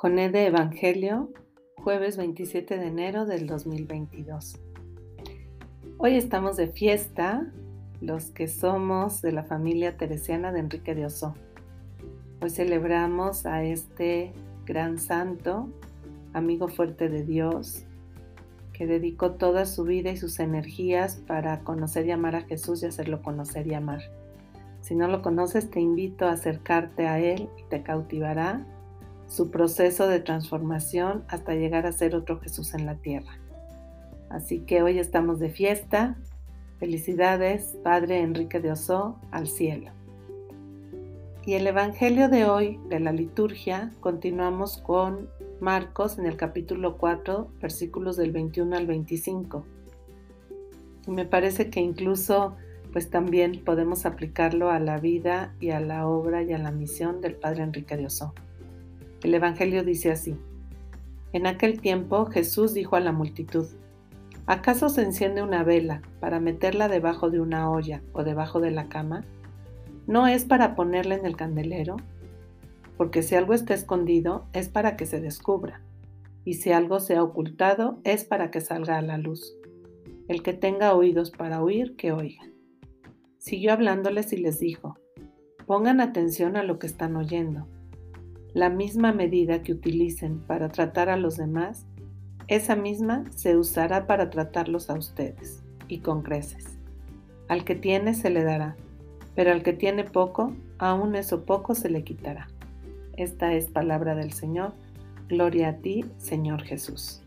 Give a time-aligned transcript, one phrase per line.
[0.00, 1.32] Tajoné de Evangelio,
[1.74, 4.60] jueves 27 de enero del 2022.
[5.96, 7.52] Hoy estamos de fiesta,
[8.00, 11.34] los que somos de la familia teresiana de Enrique de Oso.
[12.40, 14.32] Hoy celebramos a este
[14.64, 15.68] gran santo,
[16.32, 17.82] amigo fuerte de Dios,
[18.72, 22.86] que dedicó toda su vida y sus energías para conocer y amar a Jesús y
[22.86, 24.02] hacerlo conocer y amar.
[24.80, 28.64] Si no lo conoces, te invito a acercarte a Él y te cautivará
[29.28, 33.38] su proceso de transformación hasta llegar a ser otro Jesús en la tierra.
[34.30, 36.16] Así que hoy estamos de fiesta.
[36.78, 39.90] Felicidades, Padre Enrique de Oso, al cielo.
[41.44, 45.28] Y el Evangelio de hoy, de la liturgia, continuamos con
[45.60, 49.64] Marcos en el capítulo 4, versículos del 21 al 25.
[51.06, 52.56] Y me parece que incluso
[52.92, 57.20] pues también podemos aplicarlo a la vida y a la obra y a la misión
[57.20, 58.34] del Padre Enrique de Oso.
[59.22, 60.36] El Evangelio dice así.
[61.32, 63.66] En aquel tiempo Jesús dijo a la multitud,
[64.46, 68.88] ¿acaso se enciende una vela para meterla debajo de una olla o debajo de la
[68.88, 69.24] cama?
[70.06, 71.96] ¿No es para ponerla en el candelero?
[72.96, 75.82] Porque si algo está escondido es para que se descubra,
[76.44, 79.54] y si algo se ha ocultado es para que salga a la luz.
[80.28, 82.42] El que tenga oídos para oír, que oiga.
[83.36, 84.96] Siguió hablándoles y les dijo,
[85.66, 87.66] pongan atención a lo que están oyendo.
[88.54, 91.86] La misma medida que utilicen para tratar a los demás,
[92.48, 96.78] esa misma se usará para tratarlos a ustedes, y con creces.
[97.48, 98.76] Al que tiene se le dará,
[99.34, 102.48] pero al que tiene poco, aún eso poco se le quitará.
[103.16, 104.72] Esta es palabra del Señor.
[105.28, 107.22] Gloria a ti, Señor Jesús.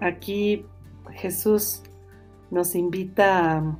[0.00, 0.66] Aquí
[1.12, 1.82] Jesús
[2.50, 3.76] nos invita a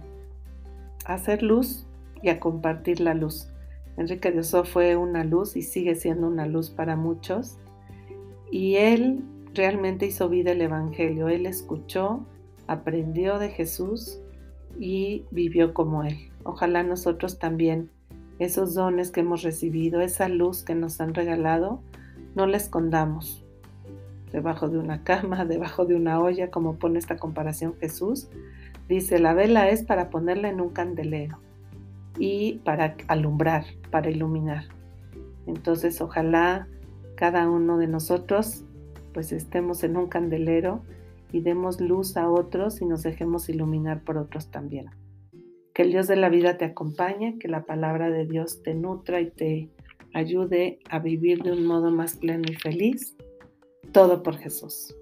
[1.05, 1.87] hacer luz
[2.23, 3.49] y a compartir la luz.
[3.97, 7.59] Enrique de Oso fue una luz y sigue siendo una luz para muchos.
[8.51, 9.25] Y él
[9.55, 11.29] realmente hizo vida el Evangelio.
[11.29, 12.27] Él escuchó,
[12.67, 14.21] aprendió de Jesús
[14.79, 16.31] y vivió como él.
[16.45, 17.91] Ojalá nosotros también
[18.39, 21.81] esos dones que hemos recibido, esa luz que nos han regalado,
[22.35, 23.45] no la escondamos
[24.31, 28.29] debajo de una cama, debajo de una olla, como pone esta comparación Jesús.
[28.89, 31.39] Dice, la vela es para ponerla en un candelero
[32.19, 34.65] y para alumbrar, para iluminar.
[35.47, 36.69] Entonces, ojalá
[37.17, 38.65] cada uno de nosotros
[39.13, 40.83] pues estemos en un candelero
[41.33, 44.91] y demos luz a otros y nos dejemos iluminar por otros también.
[45.73, 49.23] Que el Dios de la vida te acompañe, que la palabra de Dios te nutra
[49.23, 49.71] y te
[50.13, 53.17] ayude a vivir de un modo más pleno y feliz
[53.93, 54.95] todo por Jesús.